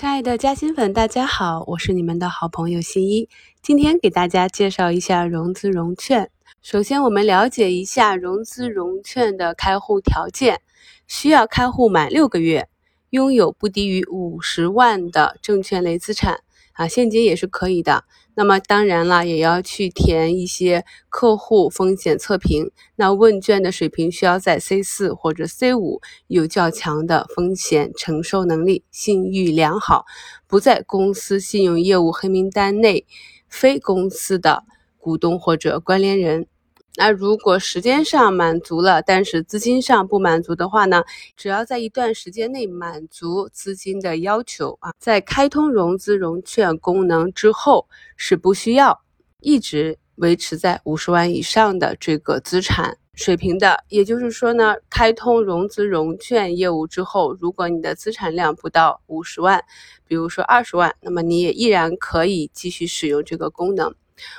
[0.00, 3.28] 亲爱的嘉兴粉，大家好，我是你们的好朋友新一。
[3.60, 6.30] 今天给大家介绍一下融资融券。
[6.62, 10.62] 首先，我们了解一下融资融券的开户条件：
[11.06, 12.70] 需要开户满六个月，
[13.10, 16.40] 拥有不低于五十万的证券类资产。
[16.80, 18.04] 啊，现金也是可以的。
[18.34, 22.70] 那么当然了，也要去填一些客户风险测评。
[22.96, 30.06] 那问卷的水平需要在 C 四或者 C 五，有较强的风险承受能力，信誉良好，
[30.46, 33.04] 不在公司信用业务黑名单内，
[33.46, 34.64] 非公司的
[34.96, 36.46] 股东或者关联人。
[36.96, 41.02] 那如果时间上满足了，但是资金上不满足的话呢？
[41.36, 49.00] 只要在一段时间内满足资金的要求啊，在开通融资融券功能之后，是不需要
[49.40, 53.84] 一直维持在五十万以上的这个资产水平的。
[53.88, 59.62] 也就是说呢，开通融资融券业务之后，如果你的资产量不到五十万，
[60.06, 63.94] 比如说二十万，那么你也依然可以继续使用这个功能。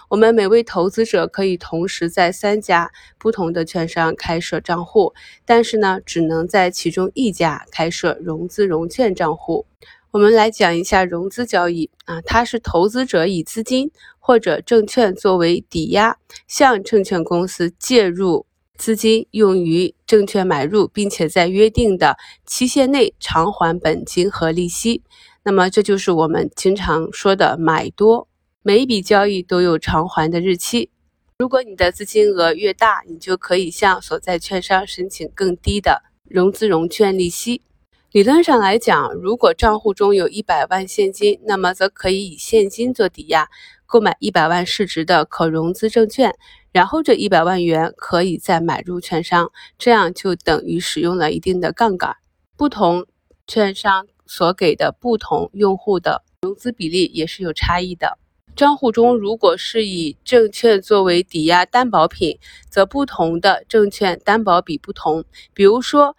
[0.09, 5.13] 我们每位投资者可以同时在三家不同的券商开设账户，
[5.45, 9.65] 但是呢，只能在其中一家开设融资融券账户。
[10.11, 18.45] 我们来讲一下融资交易啊，它是投资者以资金或者证券作为抵押，向证券公司借入
[18.77, 25.01] 资金，用于证券买入，并且在约定的期限内偿还本金和利息。
[25.43, 28.27] 那么这就是我们经常说的买多。
[28.63, 30.91] 每一笔交易都有偿还的日期。
[31.39, 37.63] 如果你的资金额越大，你就可以向所在券商申请更低的融资融券利息。
[38.11, 43.49] 理论上来讲，如果账户中有一百万现金，那么则可以以现金做抵押，
[43.87, 46.35] 购买一百万市值的可融资证券，
[46.71, 52.15] 然后这一百万元可以再买入券商，这样就等于使用了一定的杠杆。
[52.55, 53.07] 不同
[53.47, 58.19] 券商所给的不同用户的融资比例也是有差异的。
[58.55, 62.37] 账户中如果是以证券作为抵押担保品，
[62.69, 65.23] 则不同的证券担保比不同。
[65.53, 66.15] 比如说，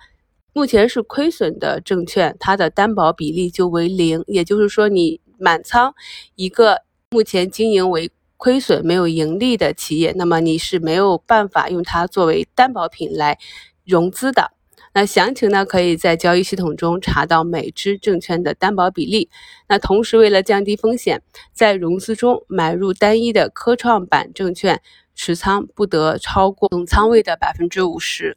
[0.52, 4.24] 目前是亏损的证券，它的担保比例就为零。
[4.26, 5.94] 也就是说，你满仓
[6.34, 13.38] 一个目前经营为亏损、没有盈利的企业，那么你是没有办法用它作为担保品来
[13.84, 14.50] 融资的。
[14.94, 19.30] 那详情呢，可以在交易系统中查到每只证券的担保比例。
[19.69, 21.22] 那同时，为了降低风险，
[21.53, 24.82] 在融资中买入单一的科创板证券，
[25.14, 28.36] 持仓不得超过总仓位的百分之五十。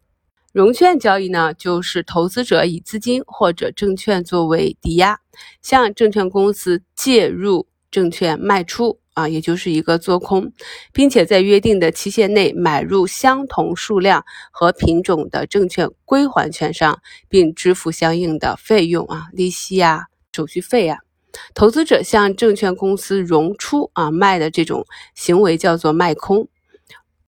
[0.53, 5.19] 融券交易呢，就是投资者以资金或者证券作为抵押，
[5.61, 8.99] 向证券公司借入证券卖出。
[9.15, 10.51] 啊，也就是一个做空，
[10.93, 16.99] 并且在约定的期限内买入相同数量和品种的证券归还券商，
[17.29, 20.99] 并支付相应的费用啊，利息呀、手续费呀。
[21.53, 26.49] 投资者向证券公司融出啊卖的这种行为叫做卖空。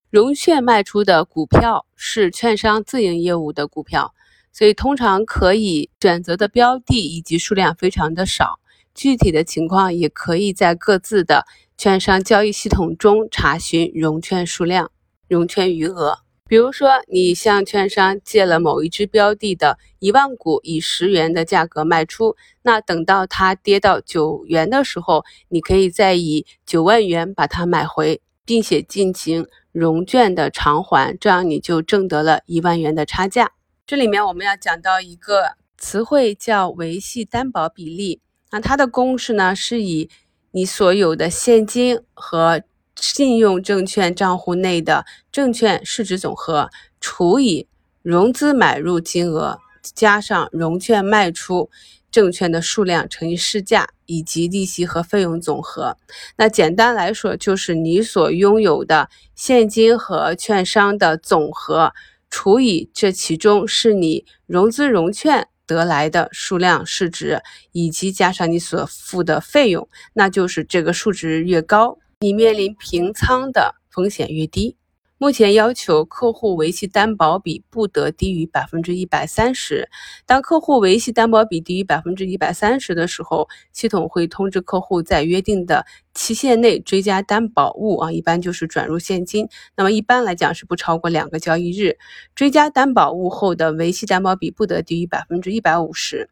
[0.09, 4.13] 融券卖出的股票是券商自营业务的股票，
[4.51, 8.59] 所以通常可以选择的标的以及数量非常的少。
[8.93, 11.45] 具体的情况也可以在各自的。
[11.77, 14.89] 券商交易系统中查询融券数量、
[15.27, 16.17] 融券余额。
[16.47, 33.51] 比如说，你向券商借了某一只标的的一万股，以十元的价格卖出，那等到它跌到九元的时候，你可以再以九万元把它买回，并且进行融券的偿还，这样你就挣得了一万元的差价。
[33.85, 40.09] 这里面我们要讲到一个词汇叫维系担保比例，那它的公式呢是以。
[40.51, 42.61] 你所有的现金和
[42.95, 46.69] 信用证券账户内的证券市值总和
[46.99, 47.67] 除以
[48.01, 51.69] 融资买入金额加上融券卖出
[52.09, 55.97] 证券的数量乘以市价以及利息和费用总和。
[56.37, 61.93] 那简单来说，就是你所拥有的现金和券商的总和
[62.29, 65.47] 除以这其中是你融资融券。
[65.67, 67.39] 得来的数量市值，
[67.73, 74.75] 以及加上你所付的费用，那就是这个数值越高，你面临平仓的风险越低。
[75.19, 79.89] 目前要求客户维系担保比不得低于百分之一百三十。
[80.27, 89.49] 当客户维系担保比低于百分之一百三十的时候，系统会通知客户在约定的期限内追加担保物啊，一般就是转入现金。
[89.75, 91.97] 那么一般来讲是不超过两个交易日。
[92.35, 96.29] 追加担保物后的维系担保比不得低于百分之一百五十。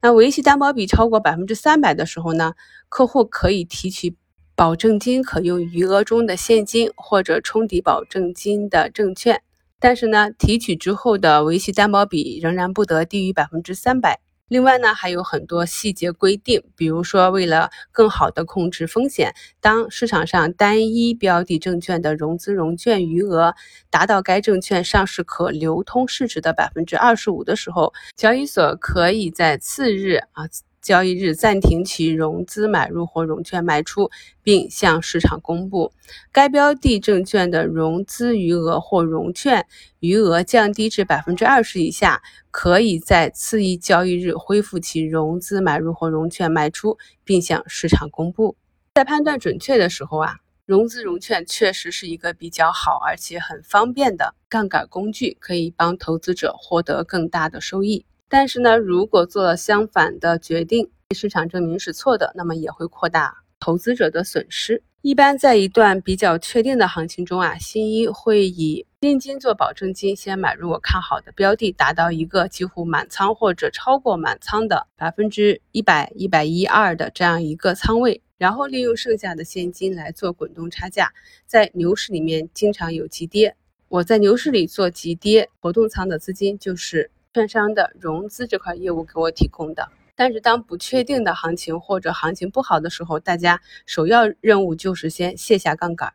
[0.00, 2.52] 那维系担保比超过百分之三百的时候呢，
[2.88, 4.14] 客户可以提取。
[4.58, 9.40] 保证金可用余额中的现金或者冲抵保证金的证券，
[9.78, 14.18] 但是呢，提取之后的维系担保比仍然不得低于百分之三百。
[14.48, 23.54] 另外呢，还有很多细节规定，比如说为了更好的控制风险，当市场上单一标的证券的融资融券余额
[23.90, 30.48] 达到该证券上市可流通市值的百分之二十五的时候，交易所可以在次日啊。
[30.80, 34.10] 交易日暂停其融资买入或融券卖出，
[34.42, 35.92] 并向市场公布
[36.32, 39.66] 该标的证券的融资余额或融券
[40.00, 48.56] 余额降低至百分之二十以下，可以在次一交易日恢复其融资买入或融券卖出，并向市场公布。
[48.94, 50.36] 在判断准确的时候啊，
[50.66, 58.04] 融资融券确实是一个比较好而且很方便的杠杆工具，可以帮投资者获得更大的收益。
[58.30, 64.82] 但是呢，如果做了相反的决定，市场证明是错的，那么也会扩大投资者的损失。
[65.00, 81.12] 一般在一段比较确定的行情中啊，新一会以现金做保证金，先买入我看好的标的，达到一个几乎满仓或者超过满仓的百分之一百、一百一二的这样一个仓位，然后利用剩下的现金来做滚动差价。
[81.46, 83.56] 在牛市里面经常有急跌，
[83.88, 87.10] 我在牛市里做急跌活动仓的资金就是。
[87.38, 96.12] 券商的融资这块业务给我提供的，但是当不确定的行情或者行情不好的时候，大家首要任务就是先卸下杠杆。